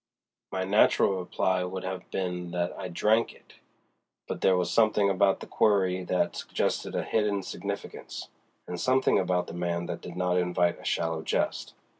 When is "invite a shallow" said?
10.37-11.21